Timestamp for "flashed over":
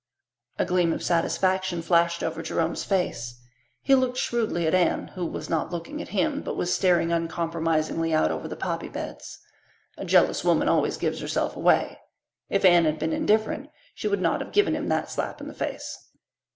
1.83-2.41